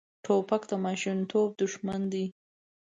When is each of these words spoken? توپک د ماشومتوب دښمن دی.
توپک 0.25 0.63
د 0.71 0.73
ماشومتوب 0.85 1.49
دښمن 1.61 2.01
دی. 2.13 2.25